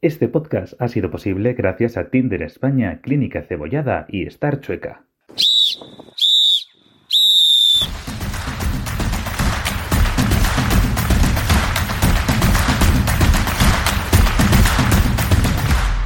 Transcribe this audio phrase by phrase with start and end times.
[0.00, 5.02] Este podcast ha sido posible gracias a Tinder España, Clínica Cebollada y Star Chueca.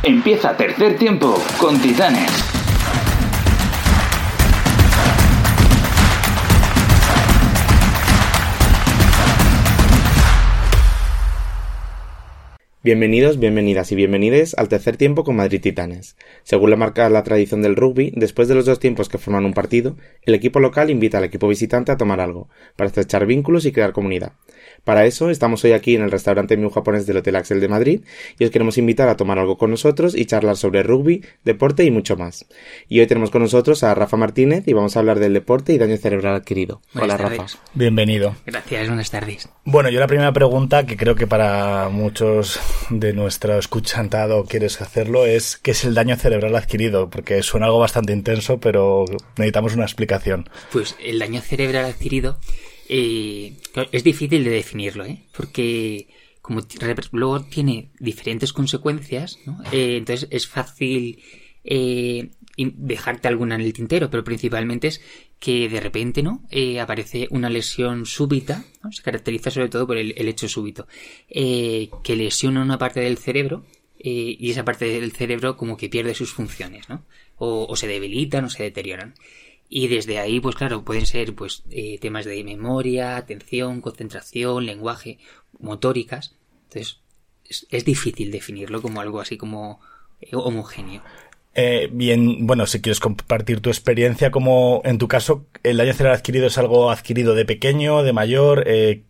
[0.03, 2.62] Empieza tercer tiempo con Titanes.
[12.85, 16.17] Bienvenidos, bienvenidas y bienvenides al tercer tiempo con Madrid Titanes.
[16.43, 19.55] Según la marca la tradición del rugby, después de los dos tiempos que forman un
[19.55, 23.73] partido, el equipo local invita al equipo visitante a tomar algo, para estrechar vínculos y
[23.73, 24.33] crear comunidad.
[24.83, 28.01] Para eso estamos hoy aquí en el restaurante Miu Japonés del Hotel Axel de Madrid
[28.37, 31.93] y os queremos invitar a tomar algo con nosotros y charlar sobre rugby, deporte y
[31.93, 32.47] mucho más.
[32.89, 35.79] Y hoy tenemos con nosotros a Rafa Martínez y vamos a hablar del deporte y
[35.79, 36.83] daño cerebral adquirido.
[36.95, 37.39] Buenas Hola tardes.
[37.39, 37.59] Rafa.
[37.75, 38.35] Bienvenido.
[38.45, 39.49] Gracias, buenas tardes.
[39.65, 42.59] Bueno, yo la primera pregunta, que creo que para muchos
[42.91, 47.11] de nuestro escuchantado quieres hacerlo, es ¿qué es el daño cerebral adquirido?
[47.11, 49.05] Porque suena algo bastante intenso, pero
[49.37, 50.49] necesitamos una explicación.
[50.71, 52.39] Pues el daño cerebral adquirido
[52.89, 53.55] eh,
[53.93, 55.23] es difícil de definirlo, ¿eh?
[55.37, 56.09] Porque
[56.43, 56.61] como
[57.13, 59.39] luego tiene diferentes consecuencias.
[59.71, 61.23] Eh, entonces es fácil
[61.65, 65.01] eh, dejarte alguna en el tintero, pero principalmente es
[65.39, 66.43] que de repente, ¿no?
[66.51, 68.93] Eh, aparece una lesión súbita, ¿no?
[68.93, 70.87] Se caracteriza sobre todo por el, hecho súbito,
[71.29, 73.65] eh, que lesiona una parte del cerebro
[73.99, 77.05] eh, y esa parte del cerebro como que pierde sus funciones, ¿no?
[77.37, 79.15] O, se debilitan o se deterioran.
[79.69, 81.65] Y desde ahí, pues claro, pueden ser pues
[82.01, 85.19] temas de memoria, atención, concentración, lenguaje,
[85.59, 86.37] motóricas.
[86.65, 87.01] Entonces,
[87.45, 89.81] es, es difícil definirlo como algo así como
[90.31, 91.03] homogéneo.
[91.55, 96.17] Eh, bien, bueno, si quieres compartir tu experiencia, como en tu caso, el daño cerebral
[96.17, 99.05] adquirido es algo adquirido de pequeño, de mayor, eh,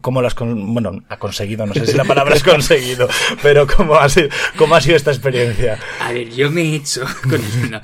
[0.00, 0.72] ¿Cómo lo has con...
[0.72, 1.66] bueno, ha conseguido?
[1.66, 3.08] No sé si la palabra es conseguido,
[3.42, 5.78] pero ¿cómo ha sido, cómo ha sido esta experiencia?
[6.00, 7.80] A ver, yo me he hecho con no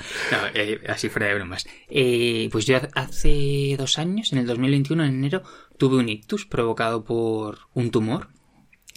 [0.55, 1.67] eh, así fuera de bromas.
[1.89, 5.43] Eh, pues yo hace dos años, en el 2021, en enero,
[5.79, 8.29] tuve un ictus provocado por un tumor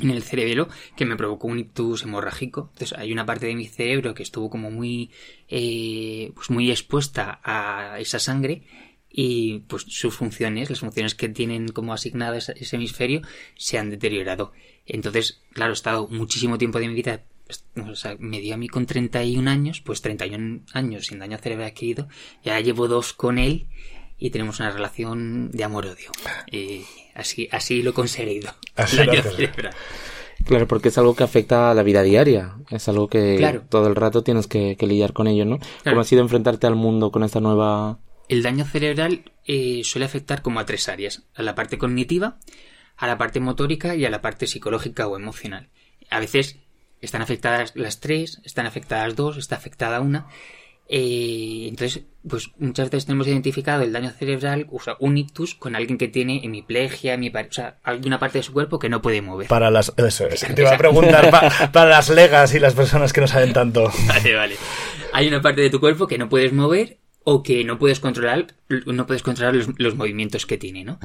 [0.01, 2.69] en el cerebelo que me provocó un ictus hemorrágico.
[2.73, 5.11] Entonces hay una parte de mi cerebro que estuvo como muy,
[5.47, 8.63] eh, pues muy expuesta a esa sangre
[9.11, 13.21] y pues sus funciones, las funciones que tienen como asignadas ese hemisferio,
[13.57, 14.53] se han deteriorado.
[14.85, 17.23] Entonces, claro, he estado muchísimo tiempo de mi vida,
[17.75, 21.69] o sea, me dio a mí con 31 años, pues 31 años sin daño cerebral
[21.69, 22.07] adquirido,
[22.43, 23.67] ya llevo dos con él
[24.19, 26.11] y tenemos una relación de amor-odio.
[26.51, 26.83] Eh,
[27.15, 28.51] así, así lo he conseguido.
[28.75, 29.69] Así daño lo.
[30.45, 32.55] Claro, porque es algo que afecta a la vida diaria.
[32.69, 33.63] Es algo que Claro.
[33.69, 35.57] todo el rato tienes que, que lidiar con ello, ¿no?
[35.59, 35.79] Claro.
[35.83, 37.99] ¿Cómo ha sido enfrentarte al mundo con esta nueva...
[38.29, 42.37] El daño cerebral eh, suele afectar como a tres áreas, a la parte cognitiva,
[42.95, 45.69] a la parte motórica y a la parte psicológica o emocional.
[46.09, 46.57] A veces
[47.01, 50.27] están afectadas las tres, están afectadas dos, está afectada una.
[50.91, 55.75] Eh, entonces, pues muchas veces tenemos identificado el daño cerebral, o sea, un ictus con
[55.75, 59.21] alguien que tiene hemiplegia, hemipar- o sea, alguna parte de su cuerpo que no puede
[59.21, 59.47] mover.
[59.47, 63.13] Para las, eso es, te iba a preguntar, pa- para las legas y las personas
[63.13, 63.91] que no saben tanto.
[64.07, 64.55] Vale, vale.
[65.13, 68.47] Hay una parte de tu cuerpo que no puedes mover o que no puedes controlar,
[68.87, 70.99] no puedes controlar los, los movimientos que tiene, ¿no?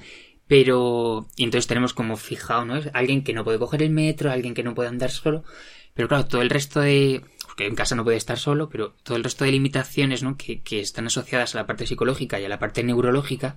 [0.47, 2.77] Pero, y entonces tenemos como fijado, ¿no?
[2.77, 5.45] Es alguien que no puede coger el metro, alguien que no puede andar solo.
[5.95, 7.23] Pero claro, todo el resto de,
[7.55, 10.37] porque en casa no puede estar solo, pero todo el resto de limitaciones, ¿no?
[10.37, 13.55] Que, que están asociadas a la parte psicológica y a la parte neurológica,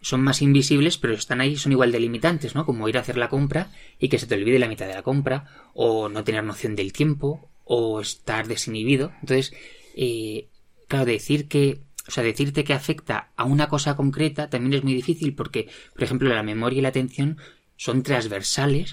[0.00, 2.66] son más invisibles, pero están ahí, son igual de limitantes, ¿no?
[2.66, 5.04] Como ir a hacer la compra y que se te olvide la mitad de la
[5.04, 9.12] compra, o no tener noción del tiempo, o estar desinhibido.
[9.20, 9.54] Entonces,
[9.94, 10.48] eh,
[10.88, 11.78] claro, decir que,
[12.08, 16.02] o sea, decirte que afecta a una cosa concreta también es muy difícil porque, por
[16.02, 17.38] ejemplo, la memoria y la atención
[17.80, 18.92] son transversales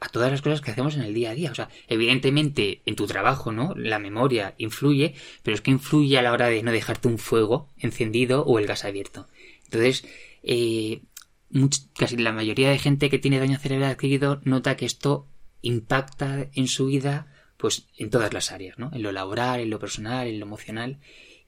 [0.00, 1.50] a todas las cosas que hacemos en el día a día.
[1.50, 3.72] O sea, evidentemente en tu trabajo, ¿no?
[3.76, 7.68] La memoria influye, pero es que influye a la hora de no dejarte un fuego
[7.78, 9.28] encendido o el gas abierto.
[9.66, 10.04] Entonces,
[10.42, 11.00] eh,
[11.50, 15.26] much- casi la mayoría de gente que tiene daño cerebral adquirido nota que esto
[15.62, 18.90] impacta en su vida, pues en todas las áreas, ¿no?
[18.92, 20.98] En lo laboral, en lo personal, en lo emocional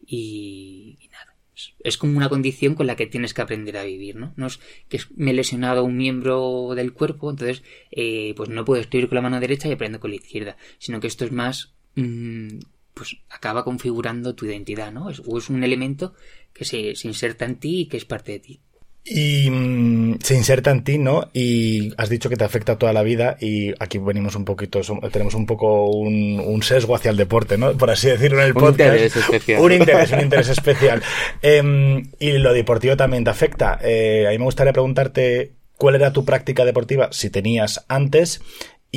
[0.06, 1.36] y, y nada.
[1.82, 4.32] Es- como una condición con la que tienes que aprender a vivir, ¿no?
[4.37, 8.81] No es que me he lesionado un miembro del cuerpo, entonces eh, pues no puedo
[8.81, 11.75] escribir con la mano derecha y aprendo con la izquierda, sino que esto es más,
[11.94, 12.58] mm,
[12.94, 15.11] pues acaba configurando tu identidad, ¿no?
[15.11, 16.14] Es, o es un elemento
[16.53, 18.61] que se, se inserta en ti y que es parte de ti.
[19.08, 21.31] Y mm, se inserta en ti, ¿no?
[21.32, 24.81] Y has dicho que te afecta toda la vida y aquí venimos un poquito,
[25.12, 27.73] tenemos un poco un, un sesgo hacia el deporte, ¿no?
[27.76, 28.81] Por así decirlo en el Un podcast.
[28.81, 29.62] interés especial.
[29.62, 31.03] Un interés, un interés especial.
[31.41, 33.79] Em, y lo deportivo también te afecta.
[33.82, 38.41] Eh, a mí me gustaría preguntarte cuál era tu práctica deportiva, si tenías antes,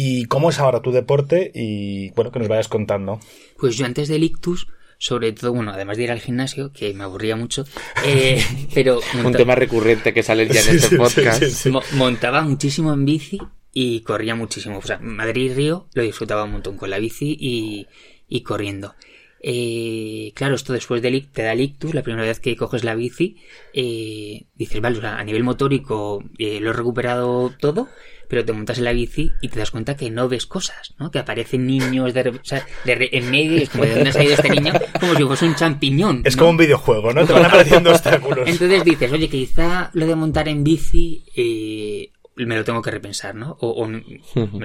[0.01, 1.51] ¿Y cómo es ahora tu deporte?
[1.53, 3.19] Y bueno, que nos vayas contando.
[3.57, 4.67] Pues yo antes del ictus,
[4.99, 7.65] sobre todo, bueno, además de ir al gimnasio, que me aburría mucho,
[8.05, 8.43] eh,
[8.75, 8.99] pero...
[9.25, 11.41] Un tema recurrente que sale ya en este podcast.
[11.43, 11.69] sí, sí.
[11.71, 13.39] mo- montaba muchísimo en bici
[13.73, 14.77] y corría muchísimo.
[14.77, 17.87] O sea, Madrid y Río lo disfrutaba un montón con la bici y,
[18.27, 18.93] y corriendo.
[19.41, 22.93] Eh, claro, esto después del te da el ictus, la primera vez que coges la
[22.95, 23.37] bici,
[23.73, 27.87] eh, dices, vale, o sea, a nivel motórico eh, lo he recuperado todo,
[28.29, 31.11] pero te montas en la bici y te das cuenta que no ves cosas, ¿no?
[31.11, 33.95] Que aparecen niños de, re- o sea, de re- en medio y es como, ¿de
[33.95, 34.71] dónde ha salido este niño?
[34.99, 36.21] Como si fuese un champiñón.
[36.23, 36.41] Es ¿no?
[36.41, 37.25] como un videojuego, ¿no?
[37.25, 38.47] Te van apareciendo obstáculos.
[38.47, 43.35] Entonces dices, oye, quizá lo de montar en bici eh, me lo tengo que repensar,
[43.35, 43.57] ¿no?
[43.59, 44.01] O, o me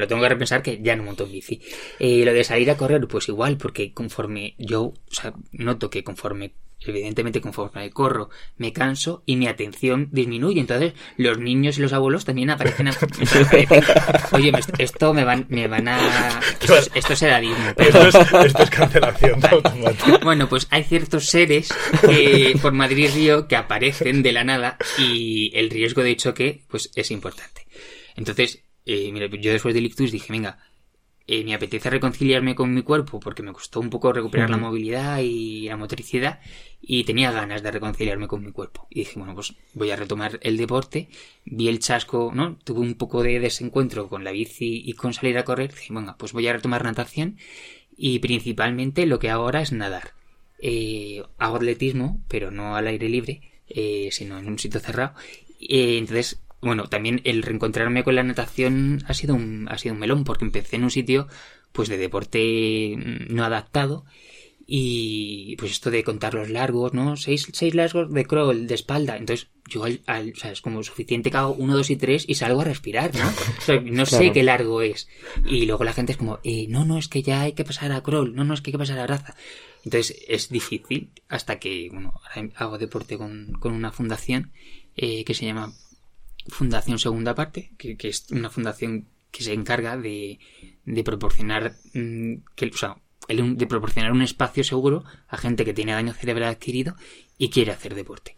[0.00, 1.60] lo tengo que repensar que ya no monto en bici.
[1.98, 6.04] Eh, lo de salir a correr, pues igual, porque conforme yo, o sea, noto que
[6.04, 6.52] conforme,
[6.86, 10.60] evidentemente conforme corro, me canso y mi atención disminuye.
[10.60, 12.88] Entonces los niños y los abuelos también aparecen.
[12.88, 13.84] A, aparecen.
[14.32, 15.98] Oye, esto me van, me van a...
[16.60, 17.64] Esto, es- esto es edadismo.
[17.76, 19.40] Esto es, esto es cancelación.
[20.22, 21.68] Bueno, pues hay ciertos seres
[22.00, 26.90] que, por Madrid Río que aparecen de la nada y el riesgo de choque pues
[26.94, 27.66] es importante.
[28.16, 30.58] Entonces, eh, mira, yo después del ictus dije, venga,
[31.26, 35.20] eh, me apetece reconciliarme con mi cuerpo porque me costó un poco recuperar la movilidad
[35.22, 36.40] y la motricidad
[36.82, 38.86] y tenía ganas de reconciliarme con mi cuerpo.
[38.90, 41.08] Y dije, bueno, pues voy a retomar el deporte.
[41.46, 42.58] Vi el chasco, ¿no?
[42.62, 45.72] Tuve un poco de desencuentro con la bici y con salir a correr.
[45.72, 47.38] Dije, venga, pues voy a retomar natación
[47.96, 50.12] y principalmente lo que hago ahora es nadar.
[50.58, 55.14] Eh, hago atletismo, pero no al aire libre, eh, sino en un sitio cerrado.
[55.60, 60.00] Eh, entonces, bueno, también el reencontrarme con la natación ha sido un, ha sido un
[60.00, 61.28] melón, porque empecé en un sitio
[61.72, 64.04] pues de deporte mm, no adaptado
[64.66, 67.16] y pues esto de contar los largos, ¿no?
[67.16, 69.16] Seis, seis largos de crawl, de espalda.
[69.18, 72.24] Entonces, yo al, al- o sea, es como suficiente que hago uno, dos y tres
[72.26, 73.28] y salgo a respirar, ¿no?
[73.58, 75.08] O sea, no sé qué largo es.
[75.46, 77.92] Y luego la gente es como, eh, no, no, es que ya hay que pasar
[77.92, 79.34] a crawl, no, no, es que hay que pasar a braza.
[79.84, 84.50] Entonces, es difícil hasta que, bueno, ahora hago deporte con, con una fundación
[84.96, 85.74] eh, que se llama
[86.48, 90.38] Fundación Segunda Parte, que, que es una fundación que se encarga de,
[90.84, 92.96] de proporcionar mm, que, o sea,
[93.28, 96.94] de proporcionar un espacio seguro a gente que tiene daño cerebral adquirido
[97.38, 98.36] y quiere hacer deporte.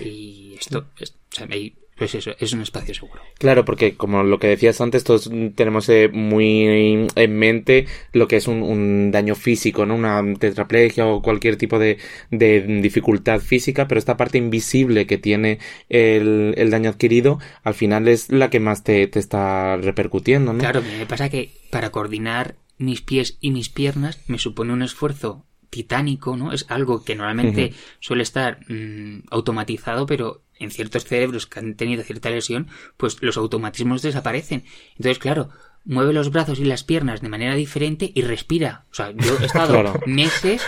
[0.00, 3.20] Y esto, es, o sea, ahí, pues eso, es un espacio seguro.
[3.38, 8.36] Claro, porque como lo que decías antes, todos tenemos eh, muy en mente lo que
[8.36, 9.96] es un, un daño físico, ¿no?
[9.96, 11.98] Una tetraplegia o cualquier tipo de,
[12.30, 15.58] de dificultad física, pero esta parte invisible que tiene
[15.88, 20.60] el, el daño adquirido, al final es la que más te, te está repercutiendo, ¿no?
[20.60, 25.44] Claro, me pasa que para coordinar mis pies y mis piernas me supone un esfuerzo
[25.70, 26.52] titánico, ¿no?
[26.52, 32.02] Es algo que normalmente suele estar mm, automatizado, pero en ciertos cerebros que han tenido
[32.02, 34.64] cierta lesión, pues los automatismos desaparecen.
[34.96, 35.50] Entonces, claro,
[35.84, 38.84] mueve los brazos y las piernas de manera diferente y respira.
[38.90, 40.00] O sea, yo he estado Claro.
[40.06, 40.62] meses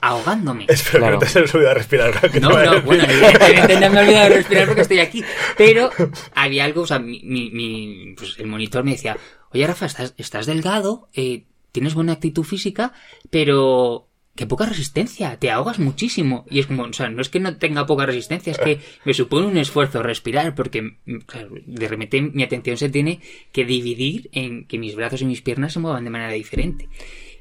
[0.00, 0.66] ahogándome.
[0.68, 1.18] Espero Claro.
[1.18, 2.30] que no te se les olvide respirar.
[2.30, 2.82] que No, no, decir.
[2.82, 5.24] bueno, evidentemente no me he olvidado de respirar porque estoy aquí.
[5.56, 5.90] Pero
[6.34, 9.16] había algo, o sea, mi, mi- mi- pues el monitor me decía,
[9.52, 12.92] oye Rafa, estás, estás delgado, eh, tienes buena actitud física,
[13.30, 16.44] pero qué poca resistencia, te ahogas muchísimo.
[16.50, 19.14] Y es como, o sea, no es que no tenga poca resistencia, es que me
[19.14, 23.20] supone un esfuerzo respirar porque mm, claro, de repente mi atención se tiene
[23.52, 26.88] que dividir en que mis brazos y mis piernas se muevan de manera diferente.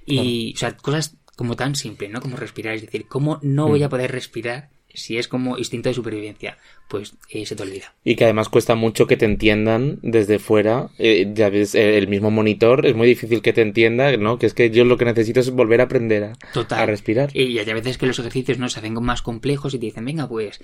[0.05, 2.21] Y, o sea, cosas como tan simples, ¿no?
[2.21, 5.95] Como respirar, es decir, ¿cómo no voy a poder respirar si es como instinto de
[5.95, 6.57] supervivencia?
[6.87, 7.93] Pues eh, se te olvida.
[8.03, 10.89] Y que además cuesta mucho que te entiendan desde fuera.
[10.97, 14.37] Eh, ya ves, eh, el mismo monitor es muy difícil que te entienda, ¿no?
[14.37, 16.79] Que es que yo lo que necesito es volver a aprender a, Total.
[16.79, 17.35] a respirar.
[17.35, 20.27] Y hay veces que los ejercicios no se hacen más complejos y te dicen, venga,
[20.27, 20.61] pues,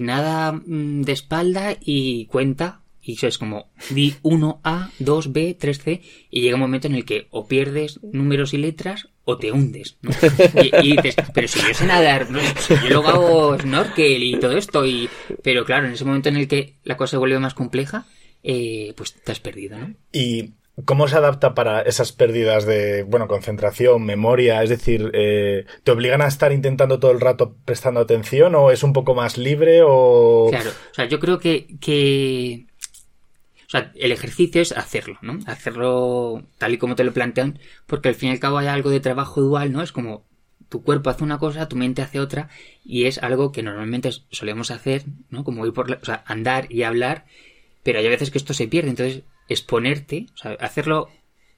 [0.00, 2.82] nada mm, de espalda y cuenta.
[3.08, 7.26] Y eso es como, di 1A, 2B, 3C, y llega un momento en el que
[7.30, 9.96] o pierdes números y letras o te hundes.
[10.02, 10.10] ¿no?
[10.62, 12.38] Y, y dices, pero si yo sé nadar, ¿no?
[12.38, 15.08] Si yo luego hago snorkel y todo esto, y
[15.42, 18.04] pero claro, en ese momento en el que la cosa se vuelve más compleja,
[18.42, 19.94] eh, pues te has perdido, ¿no?
[20.12, 20.50] ¿Y
[20.84, 24.62] cómo se adapta para esas pérdidas de, bueno, concentración, memoria?
[24.62, 28.82] Es decir, eh, ¿te obligan a estar intentando todo el rato prestando atención o es
[28.82, 30.48] un poco más libre o...
[30.50, 32.67] Claro, o sea, yo creo que, que...
[33.68, 35.38] O sea, el ejercicio es hacerlo, ¿no?
[35.44, 38.88] Hacerlo tal y como te lo plantean, porque al fin y al cabo hay algo
[38.88, 39.82] de trabajo dual, ¿no?
[39.82, 40.24] Es como
[40.70, 42.48] tu cuerpo hace una cosa, tu mente hace otra,
[42.82, 45.44] y es algo que normalmente solemos hacer, ¿no?
[45.44, 47.26] Como ir por la, o sea, andar y hablar,
[47.82, 51.10] pero hay veces que esto se pierde, entonces exponerte, o sea, hacerlo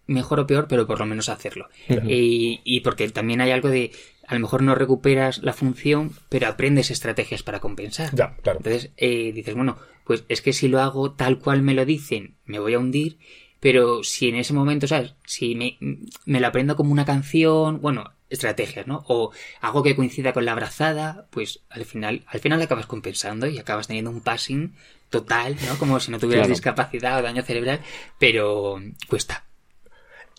[0.09, 1.69] mejor o peor, pero por lo menos hacerlo.
[1.89, 3.93] y, y porque también hay algo de,
[4.31, 8.15] a lo mejor no recuperas la función, pero aprendes estrategias para compensar.
[8.15, 8.61] Ya, claro.
[8.61, 12.37] Entonces eh, dices, bueno, pues es que si lo hago tal cual me lo dicen,
[12.47, 13.19] me voy a hundir,
[13.63, 15.15] Pero si en ese momento, ¿sabes?
[15.27, 15.77] Si me,
[16.25, 19.05] me lo aprendo como una canción, bueno, estrategias, ¿no?
[19.07, 23.59] O algo que coincida con la abrazada, pues al final, al final acabas compensando y
[23.59, 24.73] acabas teniendo un passing
[25.11, 25.77] total, ¿no?
[25.77, 26.55] Como si no tuvieras Claro.
[26.55, 27.81] discapacidad o daño cerebral,
[28.19, 29.45] pero cuesta.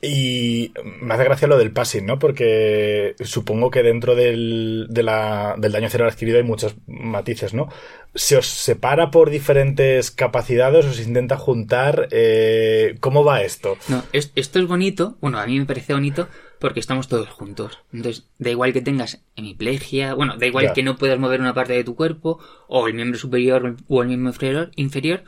[0.04, 2.18] Y me hace gracia lo del passing, ¿no?
[2.18, 7.70] Porque supongo que dentro del, de la- del daño cerebral adquirido hay muchos matices, ¿no?
[8.16, 10.86] ¿Se os separa por diferentes capacidades?
[10.86, 12.08] ¿Os intenta juntar?
[12.12, 13.78] Eh, ¿Cómo va esto?
[13.90, 16.28] No, es- esto es bonito, bueno, a mí me parece bonito
[16.60, 17.80] porque estamos todos juntos.
[17.94, 21.74] Entonces, da igual que tengas hemiplegia, bueno, da igual que no puedas mover una parte
[21.74, 25.24] de tu cuerpo, o el miembro superior o el miembro inferior, inferior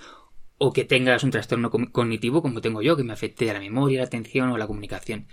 [0.58, 3.60] o que tengas un trastorno co- cognitivo como tengo yo, que me afecte a la
[3.60, 5.28] memoria, la atención o la comunicación.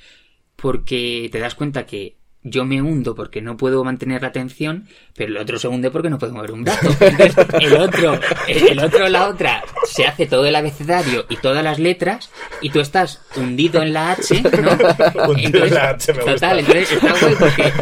[0.57, 5.31] Porque te das cuenta que yo me hundo porque no puedo mantener la atención, pero
[5.31, 6.89] el otro se hunde porque no puede mover un brazo.
[7.01, 11.79] Entonces, el otro, el otro, la otra, se hace todo el abecedario y todas las
[11.79, 12.31] letras,
[12.63, 15.29] y tú estás hundido en la H, ¿no?
[15.29, 16.35] Hundido en la H, me gusta.
[16.35, 17.73] total, entonces está guay porque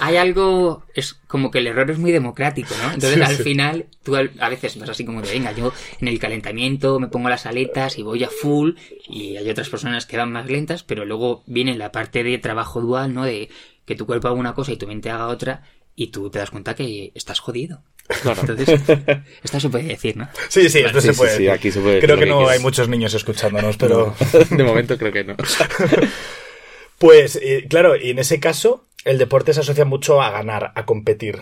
[0.00, 2.92] hay algo, es como que el error es muy democrático, ¿no?
[2.92, 3.42] Entonces Sí, al sí.
[3.42, 7.28] final tú a veces vas así como de, venga, yo en el calentamiento me pongo
[7.28, 8.72] las aletas y voy a full
[9.08, 12.80] y hay otras personas que van más lentas, pero luego viene la parte de trabajo
[12.80, 13.24] dual, ¿no?
[13.24, 13.48] De
[13.84, 15.62] que tu cuerpo haga una cosa y tu mente haga otra
[15.96, 17.82] y tú te das cuenta que estás jodido.
[18.22, 18.40] Claro.
[18.40, 18.80] Entonces,
[19.42, 20.28] esto se puede decir, ¿no?
[20.48, 21.30] Sí, sí, esto Sí, se sí, puede.
[21.32, 21.50] sí, decir.
[21.50, 24.14] aquí se puede decir Creo que que no hay muchos niños escuchándonos, pero...
[24.50, 25.36] De momento creo que no.
[26.98, 30.84] Pues, eh, claro, y en ese caso, el deporte se asocia mucho a ganar, a
[30.84, 31.38] competir.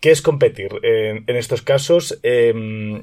[0.00, 0.70] ¿Qué es competir?
[0.82, 2.54] En, estos casos, eh,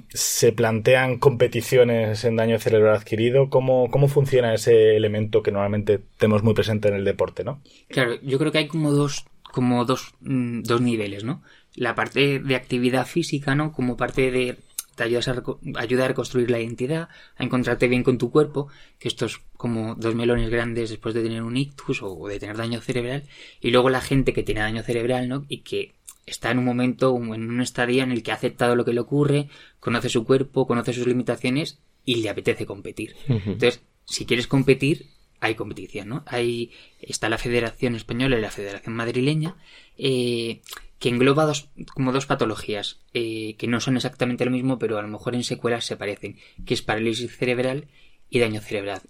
[0.10, 3.52] ¿se plantean competiciones en daño cerebral adquirido?
[3.52, 7.62] ¿Cómo, ¿Cómo funciona ese elemento que normalmente tenemos muy presente en el deporte, no?
[7.88, 11.44] Claro, yo creo que hay como dos, como dos, mm, dos niveles, ¿no?
[11.76, 13.74] La parte de actividad física, ¿no?
[13.74, 14.58] Como parte de
[14.98, 15.44] te ayudas a
[15.76, 18.68] ayuda a reconstruir la identidad, a encontrarte bien con tu cuerpo,
[19.00, 22.58] que esto es como dos melones grandes después de tener un ictus o de tener
[22.58, 23.24] daño cerebral,
[23.62, 25.46] y luego la gente que tiene daño cerebral, ¿no?
[25.48, 25.94] Y que
[26.26, 29.00] está en un momento, en un estadio en el que ha aceptado lo que le
[29.00, 29.50] ocurre,
[29.80, 33.16] conoce su cuerpo, conoce sus limitaciones y le apetece competir.
[33.28, 35.06] Entonces, si quieres competir,
[35.40, 36.24] hay competición, ¿no?
[36.26, 39.56] Hay, está la Federación Española y la Federación Madrileña,
[39.98, 40.62] eh,
[41.00, 45.02] que engloba dos, como dos patologías, eh, que no son exactamente lo mismo, pero a
[45.02, 47.88] lo mejor en secuelas se parecen, que es parálisis cerebral
[48.30, 49.02] y daño cerebral,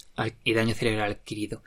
[0.43, 1.63] y daño cerebral adquirido.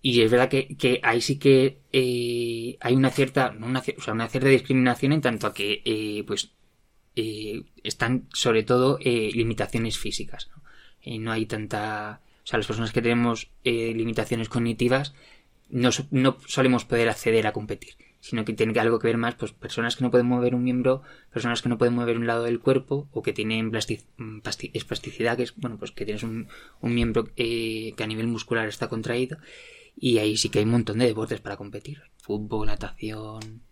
[0.00, 4.48] Y es verdad que, que ahí sí que eh, hay una cierta, una, una cierta
[4.48, 6.52] discriminación en tanto a que, eh, pues,
[7.82, 10.48] están sobre todo limitaciones físicas.
[10.54, 11.18] ¿no?
[11.18, 15.14] No hay tanta, sea, las personas que tenemos eh, limitaciones cognitivas
[15.70, 19.52] no, no solemos poder acceder a competir, sino que tiene algo que ver más, pues,
[19.52, 21.02] personas que no pueden mover un miembro,
[21.32, 24.70] personas que no pueden mover un lado del cuerpo o que tienen plasti- mm, pasti-
[24.74, 26.48] espasticidad, que es, bueno, pues que tienes un,
[26.80, 29.38] un miembro eh, que a nivel muscular está contraído
[29.96, 32.02] y ahí sí que hay un montón de deportes para competir.
[32.18, 33.62] Fútbol, natación,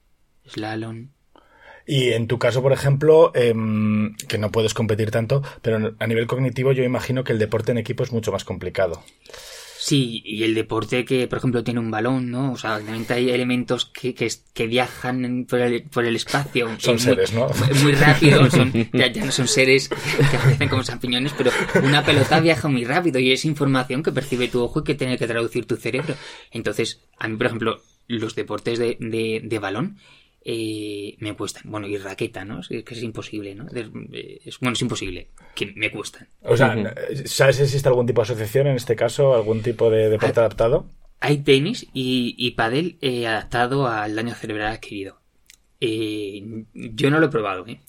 [0.46, 1.08] slalom.
[1.86, 6.26] Y en tu caso, por ejemplo, em, que no puedes competir tanto, pero a nivel
[6.26, 9.02] cognitivo yo imagino que el deporte en equipo es mucho más complicado.
[9.78, 12.50] Sí, y el deporte que, por ejemplo, tiene un balón, ¿no?
[12.52, 16.68] O sea, realmente hay elementos que, que, que viajan por el, por el espacio.
[16.78, 17.46] Son muy- seres, ¿no?
[17.82, 21.52] Muy rápido, son, ya, ya no son seres que aparecen como champiñones, pero
[21.84, 25.18] una pelota viaja muy rápido y es información que percibe tu ojo y que tiene
[25.18, 26.16] que traducir tu cerebro.
[26.50, 29.98] Entonces, a mí, por ejemplo, los deportes de, de, de balón
[30.48, 31.64] eh, me cuestan.
[31.66, 32.60] Bueno, y raqueta, ¿no?
[32.60, 33.64] Es que es imposible, ¿no?
[33.64, 36.28] De- eh, es, bueno, es imposible, que me cuestan.
[36.42, 36.76] O sea,
[37.24, 39.34] ¿sabes si existe algún tipo de asociación en este caso?
[39.34, 40.88] ¿Algún tipo de deporte adaptado?
[41.18, 45.18] Hay tenis y, y pádel eh, adaptado al daño cerebral adquirido.
[45.80, 47.80] Eh, yo no lo he probado, ¿eh?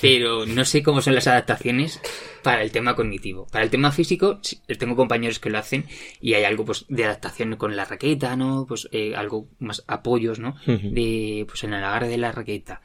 [0.00, 2.00] Pero no sé cómo son las adaptaciones
[2.42, 3.46] para el tema cognitivo.
[3.46, 5.86] Para el tema físico, sí, tengo compañeros que lo hacen
[6.20, 8.64] y hay algo pues de adaptación con la raqueta, ¿no?
[8.66, 10.56] Pues eh, algo más apoyos, ¿no?
[10.66, 12.80] De pues en el agarre de la raqueta.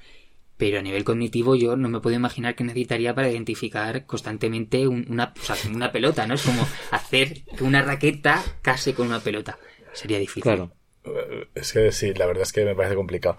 [0.55, 5.07] Pero a nivel cognitivo yo no me puedo imaginar que necesitaría para identificar constantemente un-
[5.09, 6.35] una, o sea, una pelota, ¿no?
[6.35, 9.57] Es como hacer que una raqueta case con una pelota.
[9.93, 10.43] Sería difícil.
[10.43, 10.71] Claro.
[11.05, 13.37] Eh, Es que sí, la verdad es que me parece complicado.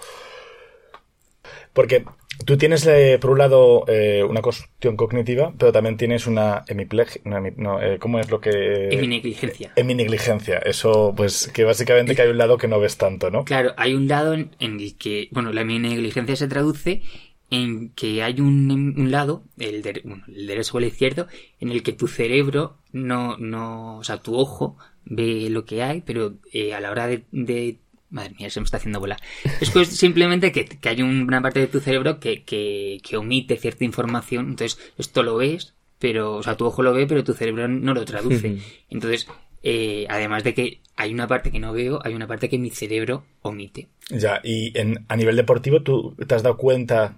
[1.72, 2.04] Porque
[2.44, 7.20] tú tienes, eh, por un lado, eh, una cuestión cognitiva, pero también tienes una hemiplegia.
[7.24, 8.88] No, no, eh, ¿Cómo es lo que...?
[8.90, 9.72] En mi negligencia.
[9.76, 10.58] Heminegligencia.
[10.58, 13.44] Eso, pues, que básicamente que hay un lado que no ves tanto, ¿no?
[13.44, 17.02] Claro, hay un lado en, en el que, bueno, la negligencia se traduce
[17.50, 21.28] en que hay un, un lado, el, de- bueno, el derecho o el izquierdo,
[21.60, 26.00] en el que tu cerebro no, no, o sea, tu ojo ve lo que hay,
[26.00, 27.78] pero eh, a la hora de, de-
[28.14, 29.18] Madre mía, se me está haciendo bola.
[29.60, 33.56] Es pues simplemente que, que hay una parte de tu cerebro que, que, que omite
[33.56, 37.34] cierta información, entonces esto lo ves, pero, o sea, tu ojo lo ve, pero tu
[37.34, 38.58] cerebro no lo traduce.
[38.88, 39.26] Entonces,
[39.64, 42.70] eh, además de que hay una parte que no veo, hay una parte que mi
[42.70, 43.88] cerebro omite.
[44.10, 47.16] Ya, y en, a nivel deportivo, ¿tú te has dado cuenta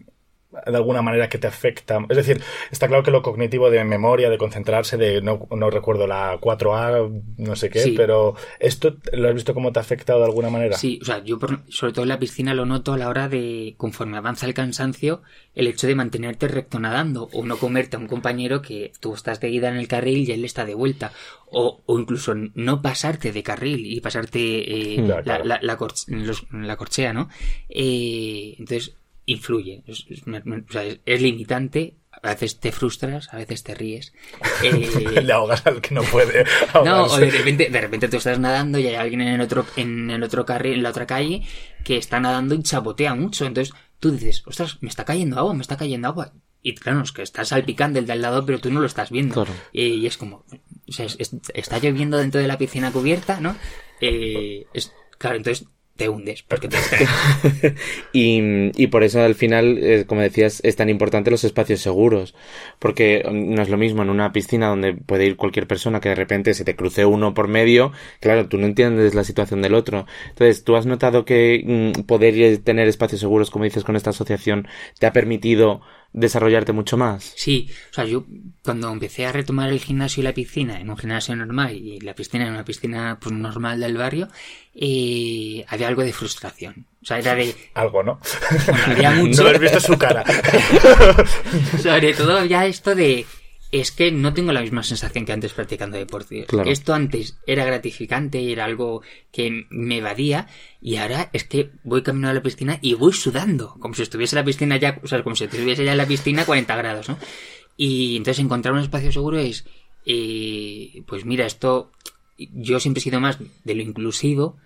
[0.64, 1.98] de alguna manera que te afecta.
[2.08, 6.06] Es decir, está claro que lo cognitivo de memoria, de concentrarse, de no, no recuerdo
[6.06, 10.26] la 4A, no sé qué, pero ¿esto lo has visto cómo te ha afectado de
[10.26, 10.76] alguna manera?
[10.76, 13.74] Sí, o sea, yo sobre todo en la piscina lo noto a la hora de,
[13.76, 15.22] conforme avanza el cansancio,
[15.54, 19.40] el hecho de mantenerte recto nadando o no comerte a un compañero que tú estás
[19.40, 21.12] de ida en el carril y él está de vuelta.
[21.48, 25.76] O, o incluso no pasarte de carril y pasarte eh, la, la, la,
[26.76, 27.28] corchea, ¿no?
[27.68, 29.82] Eh, entonces, influye.
[29.86, 31.96] Es, es, limitante.
[32.22, 34.14] A veces te frustras, a veces te ríes.
[34.62, 35.20] Eh...
[35.22, 36.46] Le ahogas al que no puede.
[36.84, 39.66] No, o de repente, de repente tú estás nadando y hay alguien en el otro,
[39.76, 41.42] en el otro carril, en la otra calle,
[41.84, 43.44] que está nadando y chapotea mucho.
[43.44, 46.32] Entonces tú dices, ostras, me está cayendo agua, me está cayendo agua.
[46.62, 49.10] Y claro, es que estás salpicando el de al lado, pero tú no lo estás
[49.10, 49.46] viendo.
[49.72, 50.44] y es como,
[50.88, 51.06] o sea,
[51.54, 53.56] está lloviendo dentro de la piscina cubierta, ¿no?
[54.00, 56.76] Eh, es, claro, entonces te hundes porque te
[58.12, 62.34] y, y por eso al final, eh, como decías, es tan importante los espacios seguros.
[62.78, 66.14] Porque no es lo mismo en una piscina donde puede ir cualquier persona que de
[66.14, 67.92] repente se te cruce uno por medio.
[68.20, 70.06] Claro, tú no entiendes la situación del otro.
[70.28, 74.68] Entonces, ¿tú has notado que mm, poder tener espacios seguros, como dices, con esta asociación,
[74.98, 75.80] te ha permitido
[76.12, 77.32] desarrollarte mucho más.
[77.36, 78.24] Sí, o sea, yo
[78.62, 82.14] cuando empecé a retomar el gimnasio y la piscina en un gimnasio normal y la
[82.14, 84.28] piscina en una piscina pues, normal del barrio,
[84.74, 86.86] eh, había algo de frustración.
[87.02, 87.54] O sea, era de...
[87.74, 88.18] Algo, ¿no?
[88.86, 89.42] había mucho...
[89.42, 90.24] No has visto su cara.
[91.82, 93.26] Sobre todo ya esto de
[93.72, 96.46] es que no tengo la misma sensación que antes practicando deporte.
[96.66, 100.48] Esto antes era gratificante y era algo que me evadía
[100.80, 104.36] y ahora es que voy caminando a la piscina y voy sudando, como si estuviese
[104.36, 107.08] la piscina ya, o sea, como si estuviese ya en la piscina a 40 grados,
[107.08, 107.18] ¿no?
[107.76, 109.66] Y entonces encontrar un espacio seguro es,
[110.06, 111.92] eh, pues mira, esto,
[112.38, 114.56] yo siempre he sido más de lo inclusivo,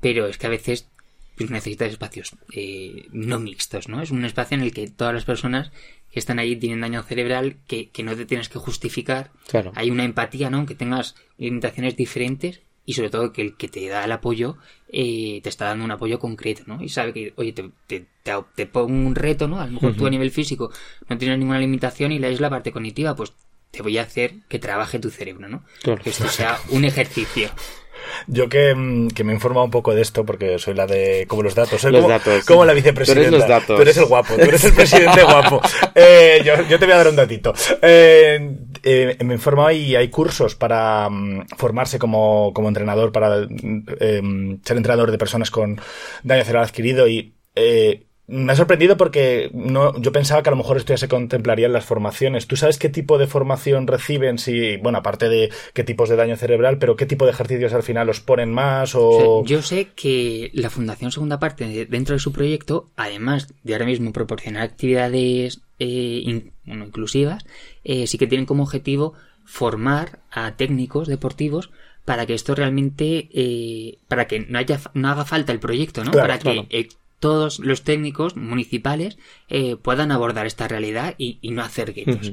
[0.00, 0.88] pero es que a veces
[1.36, 4.02] pues necesitas espacios eh, no mixtos, ¿no?
[4.02, 5.70] Es un espacio en el que todas las personas
[6.10, 9.30] que están ahí tienen daño cerebral que, que no te tienes que justificar.
[9.48, 9.72] Claro.
[9.74, 10.64] Hay una empatía, ¿no?
[10.66, 14.56] Que tengas limitaciones diferentes y sobre todo que el que te da el apoyo
[14.88, 16.80] eh, te está dando un apoyo concreto, ¿no?
[16.80, 18.06] Y sabe que, oye, te, te,
[18.54, 19.60] te, pongo un reto, ¿no?
[19.60, 20.70] A lo mejor tú a nivel físico
[21.08, 23.32] no tienes ninguna limitación y es la parte cognitiva, pues
[23.76, 25.62] te voy a hacer que trabaje tu cerebro, ¿no?
[25.82, 26.02] Claro.
[26.02, 27.50] Que esto sea un ejercicio.
[28.26, 31.26] Yo que, mm, que, me he informado un poco de esto, porque soy la de
[31.28, 32.44] como los datos, los como, datos.
[32.44, 33.28] como la vicepresidenta.
[33.28, 33.76] Tú eres los datos.
[33.76, 35.60] Tú eres el guapo, tú eres el presidente guapo.
[35.94, 37.52] Eh, yo, yo, te voy a dar un datito.
[37.82, 43.42] Eh, eh, me he informado y hay cursos para um, formarse como, como, entrenador, para
[43.42, 45.80] eh, ser entrenador de personas con
[46.22, 50.56] daño cerebral adquirido y eh, me ha sorprendido porque no, yo pensaba que a lo
[50.56, 52.46] mejor esto ya se contemplaría en las formaciones.
[52.46, 54.38] ¿Tú sabes qué tipo de formación reciben?
[54.38, 57.84] Si, bueno, aparte de qué tipos de daño cerebral, pero qué tipo de ejercicios al
[57.84, 59.44] final los ponen más o...
[59.44, 64.12] yo sé que la Fundación Segunda Parte, dentro de su proyecto, además de ahora mismo
[64.12, 67.44] proporcionar actividades eh, inclusivas,
[67.84, 71.70] eh, sí que tienen como objetivo formar a técnicos deportivos
[72.04, 76.10] para que esto realmente, eh, para que no haya, no haga falta el proyecto, ¿no?
[76.10, 76.88] para que
[77.20, 82.32] todos los técnicos municipales eh, puedan abordar esta realidad y, no hacer guetos.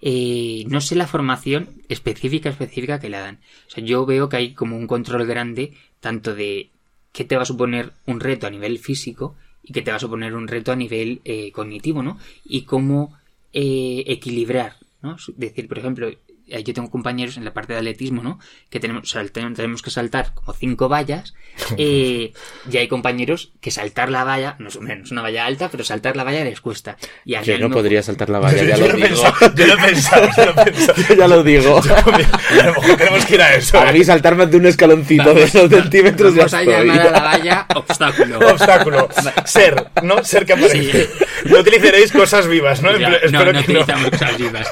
[0.00, 3.40] Eh, no sé la formación específica, específica que le dan.
[3.66, 6.70] O sea, yo veo que hay como un control grande tanto de
[7.12, 10.00] qué te va a suponer un reto a nivel físico y qué te va a
[10.00, 12.18] suponer un reto a nivel eh, cognitivo, ¿no?
[12.44, 13.18] Y cómo
[13.56, 15.14] equilibrar, ¿no?
[15.14, 16.10] Es decir, por ejemplo,
[16.46, 18.38] yo tengo compañeros en la parte de atletismo, ¿no?
[18.68, 21.34] Que tenemos, tenemos que saltar como cinco vallas.
[21.76, 22.32] Eh,
[22.70, 26.24] y hay compañeros que saltar la valla, no es, una valla alta, pero saltar la
[26.24, 26.96] valla les cuesta.
[27.24, 29.22] Y yo no podría saltar la valla, ya yo lo, digo.
[29.54, 31.02] yo lo he pensado, yo lo he pensado.
[31.08, 31.78] yo ya lo digo.
[31.78, 33.78] a lo mejor tenemos que ir a eso.
[33.78, 37.22] A mí saltarme de un escaloncito de esos centímetros vamos ya a llamar a la
[37.22, 38.38] valla obstáculo.
[38.38, 39.08] obstáculo.
[39.44, 40.24] Ser, ¿no?
[40.24, 41.08] Ser que aparece.
[41.44, 42.96] No utilizaréis cosas vivas, ¿no?
[42.98, 44.68] Ya, no, no utilizamos cosas vivas.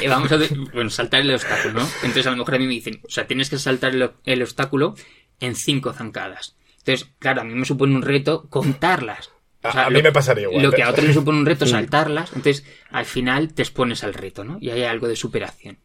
[0.00, 0.38] Eh, vamos a
[0.72, 1.88] bueno, saltar el obstáculo, ¿no?
[1.96, 4.94] Entonces a lo mejor a mí me dicen, o sea, tienes que saltar el, obstáculo
[5.40, 6.56] en cinco zancadas.
[6.78, 9.30] Entonces, claro, a mí me supone un reto contarlas.
[9.62, 10.62] a, mí me pasaría igual.
[10.62, 10.90] Lo que a ¿eh?
[10.90, 14.58] otro le supone un reto saltarlas, entonces al final te expones al reto, ¿no?
[14.60, 15.78] Y hay algo de superación.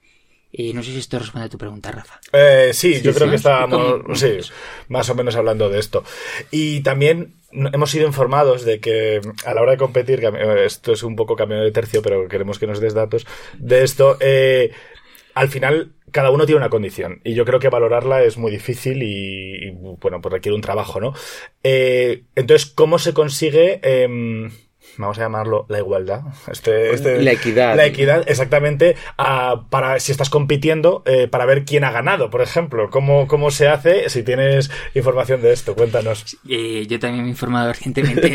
[0.52, 2.20] Y no sé si esto responde a tu pregunta, Rafa.
[2.34, 4.40] Eh, sí, yo creo que estábamos sí,
[4.88, 6.04] más o menos hablando de esto.
[6.50, 10.24] Y también hemos sido informados de que a la hora de competir,
[10.66, 13.28] esto es un poco cambio de tercio, pero queremos que nos des datos
[13.60, 14.72] de esto, eh,
[15.36, 19.04] al final cada uno tiene una condición y yo creo que valorarla es muy difícil
[19.04, 21.14] y, bueno, pues requiere un trabajo, ¿no?
[21.64, 23.80] Eh, entonces, ¿cómo se consigue...
[23.84, 24.50] Em,
[24.98, 26.22] vamos a llamarlo la igualdad.
[26.52, 27.76] Este, este- La equidad.
[27.76, 28.96] La equidad, exactamente,
[29.70, 32.90] para si estás compitiendo, eh, para ver quién ha ganado, por ejemplo.
[32.90, 34.10] ¿Cómo, ¿Cómo se hace?
[34.10, 36.38] Si tienes información de esto, cuéntanos.
[36.50, 38.30] Eh, yo también me he informado recientemente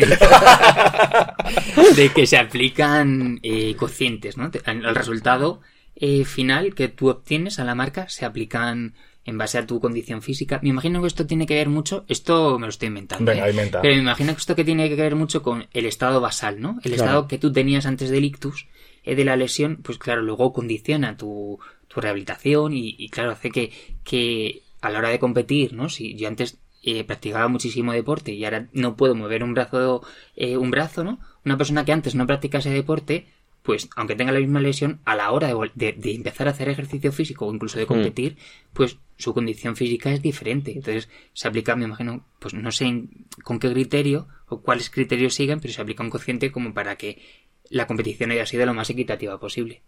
[1.96, 4.50] de que se aplican eh, cocientes, ¿no?
[4.64, 5.60] Al resultado
[5.96, 10.22] eh, final que tú obtienes a la marca se aplican en base a tu condición
[10.22, 10.60] física.
[10.62, 13.30] Me imagino que esto tiene que ver mucho, esto me lo estoy inventando.
[13.30, 13.70] Venga, ¿eh?
[13.82, 16.78] Pero me imagino que esto que tiene que ver mucho con el estado basal, ¿no?
[16.82, 18.66] El estado que tú tenías antes del ictus,
[19.04, 23.50] eh, de la lesión, pues claro, luego condiciona tu, tu rehabilitación y, y, claro, hace
[23.50, 25.88] que, que a la hora de competir, ¿no?
[25.88, 30.02] Si yo antes eh, practicaba muchísimo deporte y ahora no puedo mover un brazo,
[30.36, 31.18] eh, un brazo, ¿no?
[31.42, 33.26] Una persona que antes no practicase deporte,
[33.64, 36.50] pues aunque tenga la misma lesión, a la hora de, vol- de- de empezar a
[36.50, 38.36] hacer ejercicio físico o incluso de competir,
[38.74, 40.70] pues su condición física es diferente.
[40.72, 45.34] Entonces se aplica, me imagino, pues no sé en- con qué criterio o cuáles criterios
[45.34, 47.22] siguen, pero se aplica un cociente como para que
[47.70, 49.80] la competición haya sido lo más equitativa posible.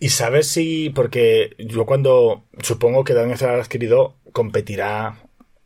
[0.00, 5.22] ¿Y sabes si, porque yo cuando supongo que Daniel será adquirido competirá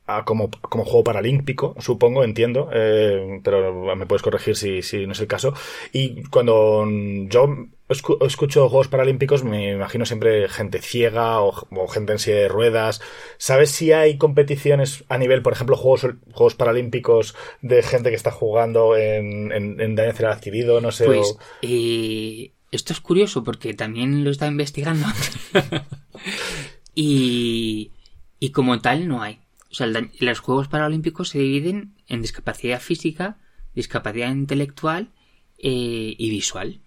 [0.07, 5.13] a como, como juego paralímpico, supongo, entiendo, eh, pero me puedes corregir si, si no
[5.13, 5.55] es el caso.
[5.93, 6.85] Y cuando
[7.29, 7.47] yo
[7.89, 12.49] escu- escucho Juegos Paralímpicos, me imagino siempre gente ciega o, o gente en silla de
[12.49, 13.01] ruedas.
[13.39, 18.33] ¿Sabes si hay competiciones a nivel, por ejemplo, Juegos, Juegos Paralímpicos de gente que está
[18.33, 20.81] jugando en, en, en daño cerebral adquirido?
[20.81, 21.07] No sé.
[21.07, 25.07] Pues o- eh, esto es curioso porque también lo estaba investigando
[26.95, 27.93] y,
[28.41, 29.39] y como tal no hay.
[29.73, 33.39] O sea, el los Juegos Paralímpicos se dividen en discapacidad física,
[33.75, 35.11] discapacidad intelectual
[35.59, 36.81] eh, y visual.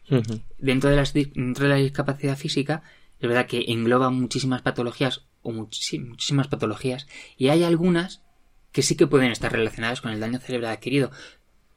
[0.59, 2.83] Dentro de, las, dentro de la discapacidad física,
[3.19, 8.21] es verdad que engloba muchísimas patologías, o muchis- muchísimas patologías, y hay algunas
[8.71, 11.09] que sí que pueden estar relacionadas con el daño cerebral adquirido,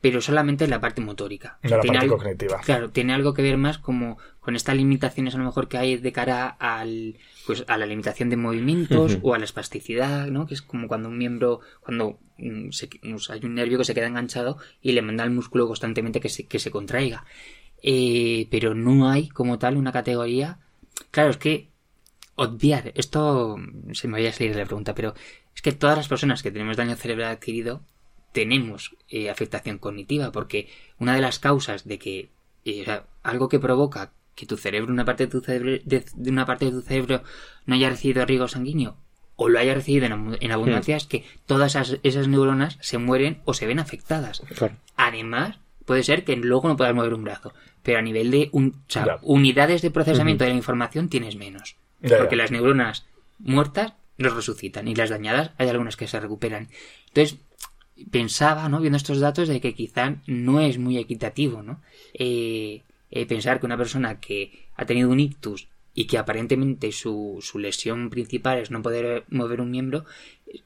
[0.01, 1.59] pero solamente en la parte motórica.
[1.63, 2.61] De la Tiene parte algo- cognitiva.
[2.65, 5.97] Claro, tiene algo que ver más como con estas limitaciones a lo mejor que hay
[5.97, 10.47] de cara al pues a la limitación de movimientos o a la espasticidad, ¿no?
[10.47, 12.89] Que es como cuando un miembro, cuando mm, se-
[13.31, 16.47] hay un nervio que se queda enganchado y le manda al músculo constantemente que se,
[16.47, 17.25] que se contraiga.
[17.83, 20.59] Eh, pero no hay como tal una categoría.
[21.11, 21.69] Claro, es que
[22.35, 23.57] obviar, esto
[23.93, 25.15] se me vaya a salir de la pregunta, pero
[25.55, 27.83] es que todas las personas que tenemos daño cerebral adquirido
[28.33, 32.31] tenemos eh, afectación cognitiva, porque una de las causas de que
[32.65, 36.05] eh, o sea, algo que provoca que tu cerebro, una parte de tu cerebro, de,
[36.15, 37.23] de una parte de tu cerebro
[37.67, 38.97] no haya recibido riego sanguíneo
[39.41, 43.55] o lo haya recibido en, abundancia es que todas esas, esas neuronas se mueren o
[43.55, 44.43] se ven afectadas.
[44.57, 44.75] Claro.
[44.97, 48.75] Además, puede ser que luego no puedas mover un brazo, pero a nivel de un,
[48.89, 51.77] o sea, unidades de procesamiento de la información tienes menos.
[52.01, 53.07] Porque las neuronas
[53.39, 56.69] muertas nos resucitan y las dañadas hay algunas que se recuperan.
[57.07, 57.39] Entonces,
[58.11, 58.81] pensaba, ¿no?
[58.81, 61.81] Viendo estos datos de que quizá no es muy equitativo, ¿no?
[62.15, 67.39] Eh, eh, pensar que una persona que ha tenido un ictus y que aparentemente su,
[67.41, 70.05] su lesión principal es no poder mover un miembro,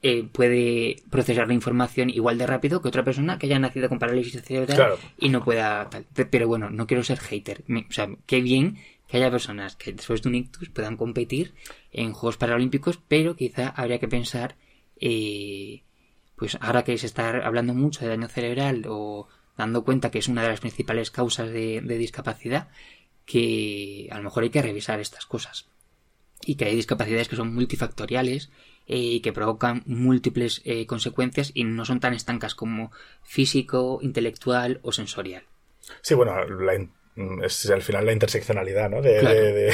[0.01, 3.99] eh, puede procesar la información igual de rápido que otra persona que haya nacido con
[3.99, 4.99] parálisis cerebral Claro.
[5.17, 6.05] y no pueda tal.
[6.29, 7.63] Pero bueno, no quiero ser hater.
[7.67, 11.53] Me- O sea, qué bien que haya personas que después de un ictus puedan competir
[11.91, 14.55] en Juegos Paralímpicos, pero quizá habría que pensar,
[14.99, 15.81] eh,
[16.43, 20.27] pues ahora que se está hablando mucho de daño cerebral o dando cuenta que es
[20.27, 22.67] una de las principales causas de, de discapacidad,
[23.25, 25.69] que a lo mejor hay que revisar estas cosas.
[26.45, 28.51] Y que hay discapacidades que son multifactoriales
[28.87, 32.91] eh, y que provocan múltiples eh, consecuencias y no son tan estancas como
[33.23, 35.43] físico, intelectual o sensorial.
[36.01, 36.91] Sí, bueno, la in-
[37.41, 39.01] es al final la interseccionalidad, ¿no?
[39.01, 39.39] De, Claro.
[39.39, 39.69] de- de-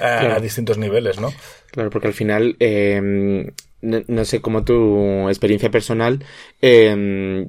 [0.00, 0.34] a, Claro.
[0.34, 1.32] a distintos niveles, ¿no?
[1.72, 3.50] Claro, porque al final, eh,
[3.84, 6.24] no, no sé, como tu experiencia personal,
[6.62, 7.48] eh,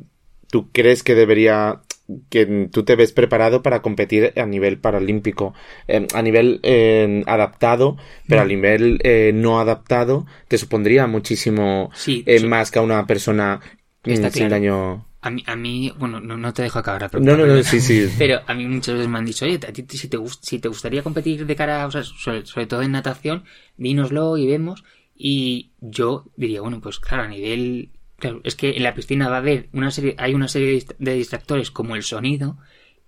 [0.49, 1.81] ¿tú crees que debería,
[2.29, 5.53] que tú te ves preparado para competir a nivel paralímpico,
[5.87, 12.23] eh, a nivel eh, adaptado, pero a nivel eh, no adaptado, te supondría muchísimo Sí,
[12.25, 12.45] eh, sí.
[12.47, 13.61] más que a una persona
[14.05, 14.49] mm, Está sin claro.
[14.49, 15.05] daño?
[15.21, 17.37] A mí, a mí bueno, no, no te dejo acabar la No, pregunta.
[17.37, 18.07] no, sí, sí.
[18.17, 20.59] Pero a mí muchas veces me han dicho, oye, a ti si te, gust- si
[20.59, 23.45] te gustaría competir de cara, o sea, sobre, sobre todo en natación,
[23.77, 24.83] dínoslo y vemos.
[25.17, 27.89] Y yo diría, bueno, pues claro, a nivel...
[28.17, 30.77] Claro, es que en la piscina va a haber una serie, hay una serie de
[30.77, 32.57] dist- de distractores como el sonido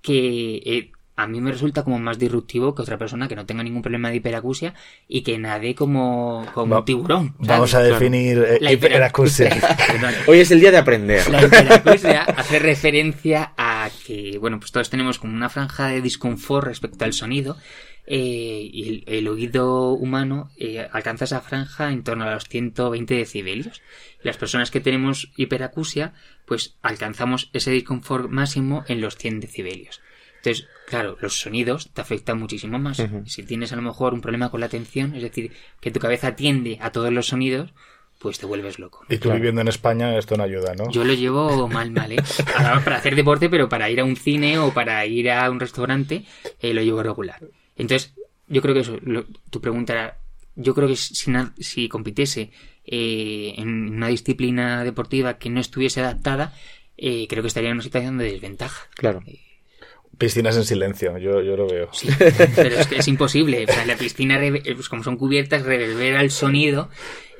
[0.02, 3.63] que eh, a mí me resulta como más disruptivo que otra persona que no tenga
[3.63, 4.74] ningún problema de hiperacusia
[5.08, 7.28] y que nade como, como Va- un tiburón.
[7.38, 7.48] ¿sabes?
[7.48, 9.50] Vamos a definir eh, La hipera- hiperacusia.
[9.88, 10.13] Perdón.
[10.28, 11.28] Hoy es el día de aprender.
[11.30, 16.67] La hiperacusia hace referencia a que, bueno, pues todos tenemos como una franja de disconfort
[16.67, 17.58] respecto al sonido
[18.10, 23.13] eh, y el, el oído humano eh, alcanza esa franja en torno a los 120
[23.13, 23.82] decibelios.
[24.24, 26.13] Las personas que tenemos hiperacusia,
[26.46, 30.02] pues alcanzamos ese disconfort máximo en los 100 decibelios.
[30.38, 33.04] Entonces, claro, los sonidos te afectan muchísimo más.
[33.26, 36.28] Si tienes a lo mejor un problema con la atención, es decir, que tu cabeza
[36.28, 37.74] atiende a todos los sonidos,
[38.20, 39.04] pues te vuelves loco.
[39.10, 40.89] Y tú viviendo en España, esto no ayuda, ¿no?
[40.91, 42.17] Yo lo llevo mal, mal, ¿eh?
[42.56, 45.60] Ahora, para hacer deporte, pero para ir a un cine o para ir a un
[45.60, 46.24] restaurante,
[46.62, 47.41] eh, lo llevo regular.
[47.77, 48.13] Entonces,
[48.47, 50.17] yo creo que eso, lo- tu pregunta era,
[50.55, 52.51] yo creo que si, si compitiese
[52.85, 56.53] eh, en una disciplina deportiva que no estuviese adaptada,
[56.97, 58.87] eh, creo que estaría en una situación de desventaja.
[58.95, 59.21] Claro.
[60.17, 61.89] Piscinas en silencio, yo, yo lo veo.
[61.93, 62.07] Sí,
[62.55, 63.65] pero es que es imposible.
[63.69, 66.89] O sea, la piscina, reve- eh, pues como son cubiertas, reverbera el sonido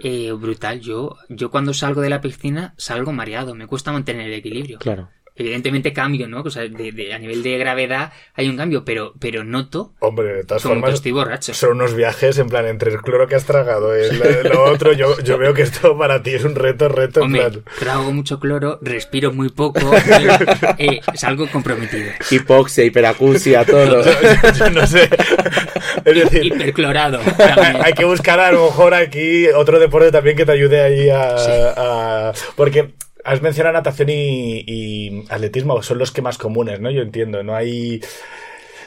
[0.04, 0.80] eh, brutal.
[0.80, 4.78] Yo, yo cuando salgo de la piscina salgo mareado, me cuesta mantener el equilibrio.
[4.78, 5.10] Claro.
[5.38, 6.41] Evidentemente cambio, ¿no?
[6.41, 10.34] O sea, de- de- a nivel de gravedad hay un cambio, pero, pero noto Hombre,
[10.34, 11.54] de todas como que formas, estoy borracho.
[11.54, 14.93] son unos viajes en plan entre el cloro que has tragado y lo, lo otro.
[14.93, 17.19] Yo, yo veo que esto para ti es un reto, reto.
[17.19, 19.80] En Hombre, plan, trago mucho cloro, respiro muy poco,
[20.78, 22.12] eh, salgo comprometido.
[22.32, 24.04] Hipoxia, hiperacusia, todo.
[24.04, 24.12] yo,
[24.58, 25.10] yo no sé.
[26.06, 27.19] Es decir, Hiperclorado.
[27.19, 27.78] también.
[27.84, 31.36] hay que buscar a lo mejor aquí otro deporte también que te ayude ahí a...
[31.78, 32.93] a- porque
[33.28, 36.90] has mencionado natación y, y atletismo, son los que más comunes, ¿no?
[36.92, 38.02] Yo entiendo, no hay...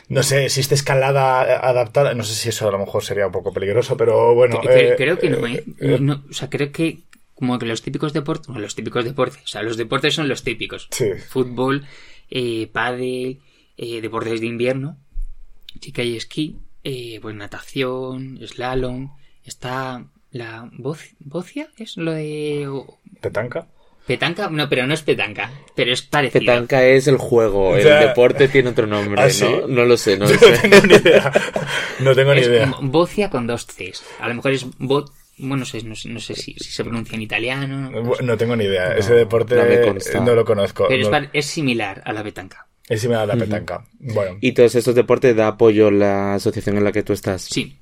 [0.08, 2.14] No sé, existe escalada adaptada.
[2.14, 4.60] No sé si eso a lo mejor sería un poco peligroso, pero bueno.
[4.68, 5.62] Eh, creo que no, ¿eh?
[5.78, 6.98] eh, No, o sea, creo que
[7.36, 10.42] como que los típicos deportes, bueno, los típicos deportes, o sea, los deportes son los
[10.42, 10.88] típicos.
[10.90, 11.10] Sí.
[11.28, 11.86] Fútbol,
[12.28, 13.38] eh, pádel,
[13.76, 14.98] eh, deportes de invierno,
[15.80, 19.12] sí que hay esquí, eh, pues natación, slalom,
[19.44, 22.68] está la boc- bocia, es lo de
[23.20, 23.68] ¿Petanca?
[24.06, 26.40] Petanca, no, pero no es petanca, pero es parecido.
[26.40, 29.44] Petanca es el juego, el O sea, deporte tiene otro nombre, ¿ah, sí?
[29.44, 29.66] ¿no?
[29.68, 30.58] No lo sé, no lo No sé.
[30.68, 31.32] tengo ni idea.
[32.00, 32.74] No tengo ni Es idea.
[32.82, 34.02] bocia con dos Cs.
[34.20, 36.82] A lo mejor es bot, bueno, no sé, no sé, no sé si, si se
[36.84, 37.90] pronuncia en italiano.
[38.22, 38.90] No tengo ni idea.
[38.90, 40.86] No, Ese deporte no no lo conozco.
[40.88, 42.66] Pero es, No- similar a la petanca.
[42.88, 43.84] es similar a la petanca.
[44.00, 47.42] Bueno, Y todos estos deportes da apoyo la asociación en la que tú estás.
[47.42, 47.78] Sí,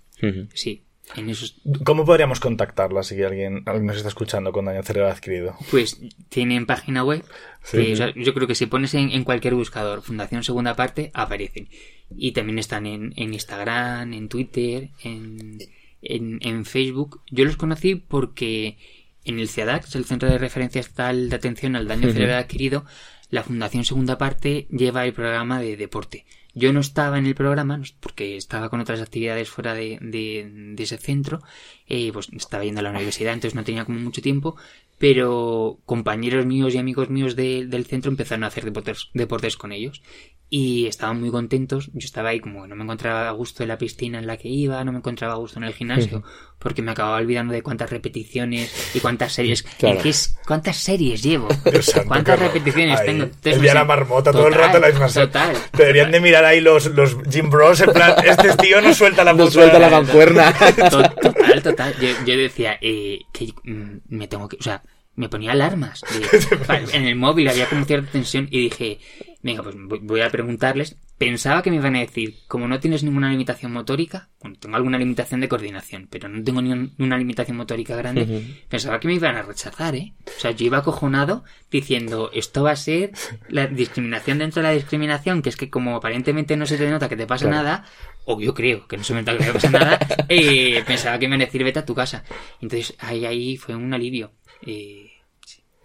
[0.54, 0.84] sí.
[1.16, 5.56] En esos, ¿cómo podríamos contactarla si alguien, alguien nos está escuchando con daño cerebral adquirido?
[5.70, 7.24] pues tienen página web.
[7.62, 7.78] Sí.
[7.78, 11.10] que, o sea, yo creo que si pones en, en cualquier buscador Fundación Segunda Parte,
[11.14, 11.68] aparecen.
[12.10, 15.58] Y también están en, en Instagram, en Twitter, en,
[16.02, 17.22] en, Facebook.
[17.30, 18.78] Yo los conocí porque
[19.24, 22.84] en el es el Centro de Referencia Estatal de Atención al Daño Cerebral Adquirido,
[23.30, 26.24] la Fundación Segunda Parte lleva el programa de deporte.
[26.54, 30.82] Yo no estaba en el programa porque estaba con otras actividades fuera de, de- de
[30.82, 31.40] ese centro,
[31.86, 34.56] eh, pues estaba yendo a la universidad, entonces no tenía como mucho tiempo,
[34.98, 39.72] pero compañeros míos y amigos míos de- del centro empezaron a hacer deportes, deportes con
[39.72, 40.02] ellos
[40.50, 41.90] y estaban muy contentos.
[41.92, 44.48] Yo estaba ahí como no me encontraba a gusto en la piscina en la que
[44.48, 46.22] iba, no me encontraba a gusto en el gimnasio,
[46.58, 49.62] porque me acababa olvidando de cuántas repeticiones y cuántas series.
[49.78, 49.96] Claro.
[49.98, 51.48] ¿en qué es- ¿Cuántas series llevo?
[52.08, 53.24] ¿Cuántas repeticiones Ahí, tengo?
[53.24, 55.26] Entonces, el la marmota, todo el Total, rato la misma serie.
[55.28, 55.56] Total.
[55.76, 59.34] Deberían de mirar ahí los, los Jim Bros en plan, este tío no suelta la
[59.34, 60.52] No suelta la mancuerna.
[60.90, 61.94] To- Total, total.
[62.00, 64.56] Yo, yo decía eh, que mm, me tengo que.
[64.56, 64.82] O sea,
[65.18, 66.02] me ponía alarmas.
[66.90, 68.98] de- en el móvil había como cierta tensión y dije,
[69.42, 70.96] venga, pues voy- a preguntarles.
[71.18, 74.98] Pensaba que me iban a decir, como no tienes ninguna limitación motórica, bueno, tengo alguna
[74.98, 79.14] limitación de coordinación, pero no tengo ni un- una limitación motórica grande, pensaba que me
[79.14, 80.12] iban a rechazar, ¿eh?
[80.36, 83.10] O sea, yo iba acojonado diciendo, esto va a ser
[83.48, 87.08] la discriminación dentro de la discriminación, que es que como aparentemente no se te nota
[87.08, 87.64] que te pasa Claro.
[87.64, 87.84] nada,
[88.24, 91.26] o yo creo que no se me nota que te pasa nada, eh, pensaba que
[91.26, 92.22] me iban a decir, vete a tu casa.
[92.62, 94.30] Entonces, ahí, ahí fue un alivio.
[94.64, 95.07] Eh.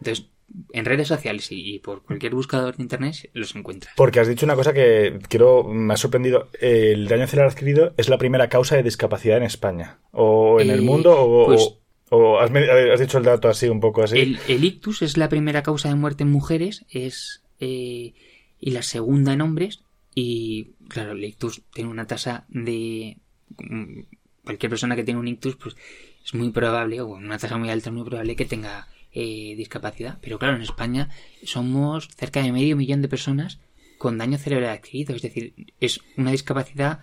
[0.03, 0.27] Entonces,
[0.73, 3.93] en redes sociales y, y por cualquier buscador de internet los encuentras.
[3.95, 6.49] Porque has dicho una cosa que quiero, me ha sorprendido.
[6.59, 9.99] El daño cerebral adquirido es la primera causa de discapacidad en España.
[10.11, 11.79] O en el Eh, mundo, o, pues- o-
[12.15, 14.19] o has, me- has dicho el dato así, un poco así.
[14.19, 18.13] El, el ictus es la primera causa de muerte en mujeres es eh,
[18.59, 19.83] y la segunda en hombres.
[20.15, 23.17] Y claro, el ictus tiene una tasa de.
[23.57, 24.01] mm,
[24.43, 25.75] Cualquier persona que tiene un ictus, pues
[26.25, 30.17] es muy probable, o una tasa muy alta, es muy probable que tenga eh, discapacidad.
[30.21, 31.09] Pero claro, en España
[31.43, 33.59] somos cerca de medio millón de personas
[33.97, 35.15] con daño cerebral adquirido.
[35.15, 36.99] Es decir, es una discapacidad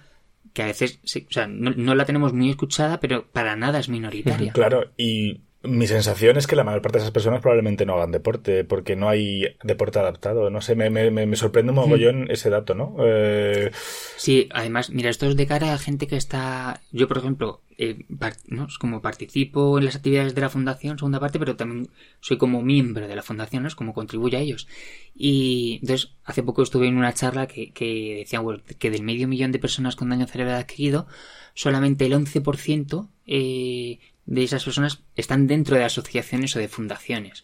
[0.53, 3.89] que a veces, o sea, no, no la tenemos muy escuchada, pero para nada es
[3.89, 4.53] minoritaria.
[4.53, 8.13] Claro, y Mi sensación es que la mayor parte de esas personas probablemente no hagan
[8.13, 10.49] deporte, porque no hay deporte adaptado.
[10.49, 12.97] No sé, me, me, me sorprende un mogollón ese dato, ¿no?
[13.01, 13.71] Eh...
[14.17, 16.81] Sí, además, mira, esto es de cara a gente que está.
[16.93, 18.07] Yo, por ejemplo, eh,
[18.47, 18.69] ¿no?
[18.69, 22.63] Es como participo en las actividades de la fundación, segunda parte, pero también soy como
[22.63, 23.69] miembro de la fundación, ¿no?
[23.69, 24.67] Es como contribuyo a ellos.
[25.15, 28.41] Y entonces, hace poco estuve en una charla que, que decía
[28.79, 31.07] que del medio millón de personas con daño cerebral adquirido,
[31.53, 33.99] solamente el 11% eh,
[34.31, 37.43] de esas personas están dentro de asociaciones o de fundaciones.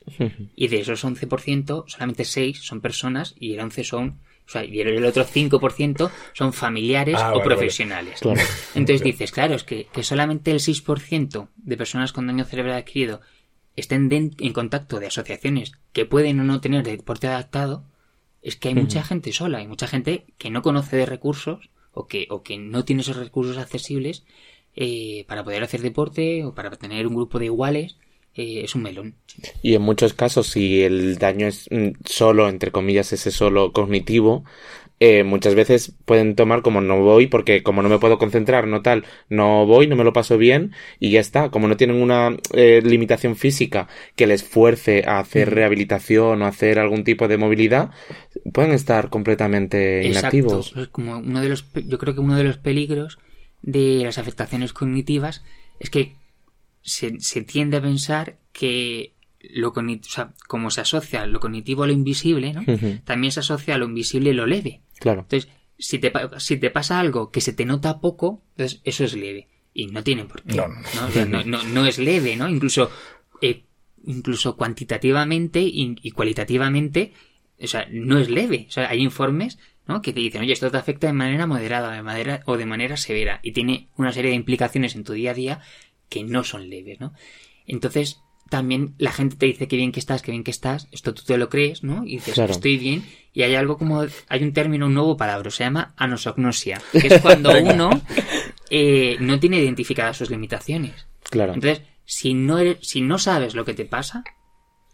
[0.54, 4.78] Y de esos 11%, solamente 6 son personas y el 11 son o sea, y
[4.80, 8.20] el otro 5% son familiares Ah, o vale, profesionales.
[8.20, 8.40] Claro.
[8.76, 13.20] Entonces dices, claro, es que, que solamente el 6% de personas con daño cerebral adquirido
[13.74, 17.84] estén en contacto de asociaciones que pueden o no tener deporte adaptado,
[18.40, 22.06] es que hay mucha gente sola, hay mucha gente que no conoce de recursos o
[22.06, 24.24] que, o que no tiene esos recursos accesibles
[24.76, 27.96] eh, para poder hacer deporte o para tener un grupo de iguales.
[28.34, 29.16] eh, es un melón.
[29.62, 34.44] Y en muchos casos, si el daño es mm, solo, entre comillas, ese solo cognitivo,
[34.98, 38.80] eh, muchas veces pueden tomar como no voy porque como no me puedo concentrar, no
[38.80, 41.50] tal, no voy, no me lo paso bien y ya está.
[41.50, 46.78] Como no tienen una eh, limitación física que les fuerce a hacer rehabilitación o hacer
[46.78, 47.90] algún tipo de movilidad,
[48.52, 50.68] pueden estar completamente inactivos.
[50.68, 50.82] Exacto.
[50.82, 53.18] Es como uno de los, yo creo que uno de los peligros
[53.66, 55.44] de las afectaciones cognitivas
[55.78, 56.16] es que
[56.80, 61.82] se, se tiende a pensar que lo cognitivo, o sea, como se asocia lo cognitivo
[61.82, 62.64] a lo invisible, ¿no?
[63.04, 64.80] También se asocia a lo invisible lo leve.
[64.98, 65.20] Claro.
[65.20, 69.04] Entonces, si te, pa- si te pasa algo que se te nota poco, entonces eso
[69.04, 69.48] es leve.
[69.74, 70.54] Y no tiene por qué.
[70.56, 70.80] No, no.
[71.06, 72.48] O sea, no, no- no es leve, ¿no?
[72.48, 72.90] Incluso,
[73.42, 73.64] eh,
[74.06, 77.12] incluso cuantitativamente y, y cualitativamente,
[77.60, 78.66] o sea, no es leve.
[78.68, 80.02] O sea, hay informes, ¿no?
[80.02, 82.96] Que te dicen, oye, esto te afecta de manera moderada de manera, o de manera
[82.96, 83.40] severa.
[83.42, 85.60] Y tiene una serie de implicaciones en tu día a día
[86.08, 87.12] que no son leves, ¿no?
[87.66, 91.12] Entonces, también la gente te dice que bien que estás, que bien que estás, esto
[91.14, 92.04] tú te lo crees, ¿no?
[92.04, 92.52] Y dices, Claro.
[92.52, 96.80] estoy bien, y hay algo como, hay un término, un nuevo palabra, se llama anosognosia,
[96.92, 98.02] que es cuando uno
[98.70, 101.06] eh, no tiene identificadas sus limitaciones.
[101.30, 101.54] Claro.
[101.54, 104.22] Entonces, si no, eres- si no sabes lo que te pasa,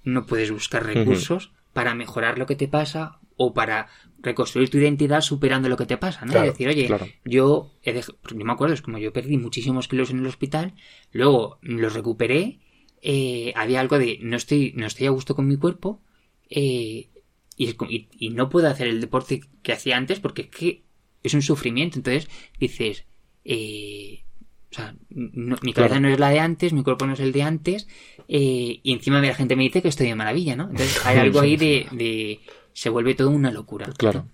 [0.04, 3.88] no puedes buscar recursos para mejorar lo que te pasa o para
[4.22, 6.32] reconstruir tu identidad superando lo que te pasa, ¿no?
[6.32, 7.08] Claro, es decir, oye, claro.
[7.24, 10.26] yo, he dej- porque yo me acuerdo, es como yo perdí muchísimos kilos en el
[10.26, 10.74] hospital,
[11.12, 12.60] luego los recuperé,
[13.02, 16.00] eh, había algo de no estoy, no estoy a gusto con mi cuerpo,
[16.48, 17.08] eh,
[17.56, 20.82] y, y- y no puedo hacer el deporte que hacía antes porque es que
[21.22, 21.98] es un sufrimiento.
[21.98, 23.04] Entonces dices,
[23.44, 24.22] eh,
[24.70, 26.00] o sea, no- mi cabeza Claro.
[26.00, 27.88] no es la de antes, mi cuerpo no es el de antes,
[28.28, 30.64] eh, y encima la gente me dice que estoy de maravilla, ¿no?
[30.70, 32.40] Entonces hay algo ahí de, de
[32.72, 33.86] se vuelve todo una locura.
[33.96, 34.26] Claro.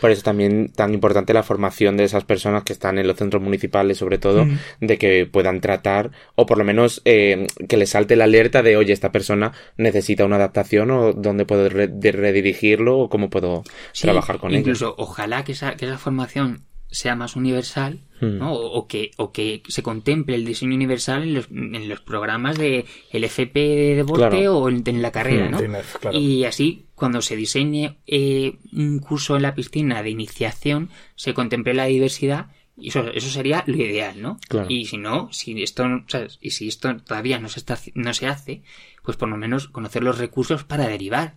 [0.00, 3.42] Por eso también tan importante la formación de esas personas que están en los centros
[3.42, 4.46] municipales, sobre todo,
[4.80, 8.76] de que puedan tratar, o por lo menos eh, que les salte la alerta de,
[8.76, 14.02] oye, esta persona necesita una adaptación, o dónde puedo re- redirigirlo, o cómo puedo Sí,
[14.02, 14.60] trabajar con ellos.
[14.60, 16.62] Incluso, ojalá que esa, que esa formación
[16.94, 18.38] sea más universal, Hmm.
[18.38, 18.52] ¿no?
[18.54, 22.56] O, o que, o que se contemple el diseño universal en los, en los programas
[22.56, 24.58] de el FP de deporte Claro.
[24.58, 25.58] o en, en la carrera, Hmm, ¿no?
[26.00, 26.16] Claro.
[26.18, 31.74] Y así, cuando se diseñe eh, un curso en la piscina de iniciación, se contemple
[31.74, 34.38] la diversidad y eso, eso sería lo ideal, ¿no?
[34.48, 34.66] Claro.
[34.70, 36.38] Y si no, si esto, no- ¿sabes?
[36.40, 38.62] y si esto todavía no se está, no se hace,
[39.02, 41.34] pues por lo menos conocer los recursos para derivar,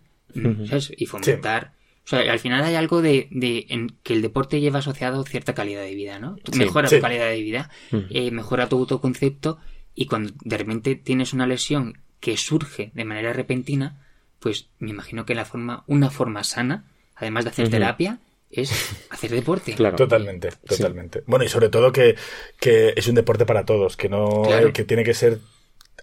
[0.68, 0.94] ¿sabes?
[0.96, 1.74] Y fomentar.
[2.08, 5.54] O sea, al final hay algo de, de en que el deporte lleva asociado cierta
[5.54, 6.38] calidad de vida, ¿no?
[6.50, 6.96] Sí, mejora sí.
[6.96, 9.58] tu calidad de vida, eh, mejora tu autoconcepto
[9.94, 14.08] y cuando de repente tienes una lesión que surge de manera repentina,
[14.40, 18.72] pues me imagino que la forma, una forma sana, además de hacer terapia, es
[19.10, 19.74] hacer deporte.
[19.74, 19.98] Claro.
[19.98, 21.24] Totalmente, totalmente.
[21.28, 22.16] Bueno, y sobre todo que,
[22.58, 24.72] que es un deporte para todos, que no, Claro.
[24.72, 25.40] que tiene que ser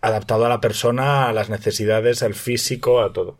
[0.03, 3.39] adaptado a la persona, a las necesidades, al físico, a todo.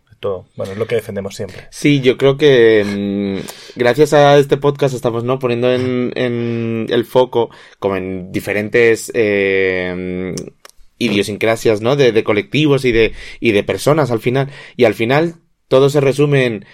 [0.57, 1.69] Bueno, es lo que defendemos siempre.
[1.71, 7.51] Sí, yo creo que mm, gracias a este podcast estamos no poniendo en, el foco,
[7.79, 10.35] como en diferentes mm,
[10.99, 11.97] idiosincrasias, ¿no?
[11.97, 14.51] De, de colectivos y de, y de personas al final.
[14.77, 15.37] Y al final
[15.69, 16.67] todo se resume en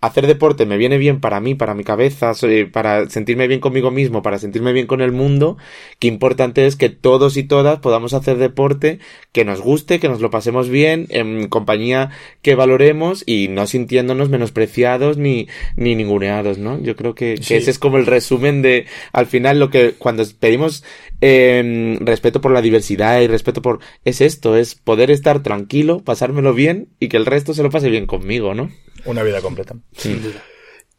[0.00, 2.32] hacer deporte me viene bien para mí, para mi cabeza,
[2.72, 5.56] para sentirme bien conmigo mismo, para sentirme bien con el mundo.
[5.98, 9.00] Qué importante es que todos y todas podamos hacer deporte
[9.32, 12.10] que nos guste, que nos lo pasemos bien, en compañía
[12.42, 16.80] que valoremos y no sintiéndonos menospreciados ni, ni ninguneados, ¿no?
[16.80, 17.54] Yo creo que, que Sí.
[17.54, 20.84] ese es como el resumen de, al final, lo que cuando pedimos
[21.20, 26.54] eh, respeto por la diversidad y respeto por, es esto, es poder estar tranquilo, pasármelo
[26.54, 28.70] bien y que el resto se lo pase bien conmigo, ¿no?
[29.08, 29.74] Una vida completa.
[29.96, 30.42] Sin duda.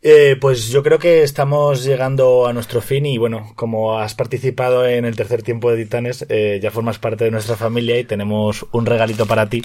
[0.01, 4.87] Eh, pues yo creo que estamos llegando a nuestro fin y bueno, como has participado
[4.87, 8.65] en el tercer tiempo de Titanes, eh, ya formas parte de nuestra familia y tenemos
[8.71, 9.61] un regalito para ti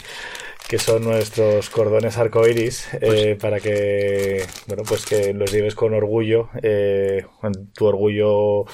[0.68, 6.48] que son nuestros cordones arcoiris eh, para que bueno pues que los lleves con orgullo
[6.62, 8.64] eh, con tu orgullo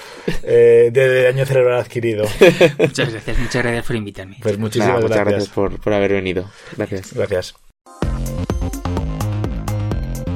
[0.45, 2.25] eh, de año cerebral adquirido
[2.79, 4.37] Muchas gracias, muchas gracias por invitarme.
[4.41, 6.49] pues muchísimas Nada, muchas gracias, gracias por, por haber venido.
[6.77, 7.13] Gracias.
[7.13, 7.55] gracias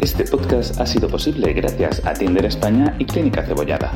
[0.05, 3.91] Este podcast ha sido posible gracias a Tinder España y Clínica Cebollada.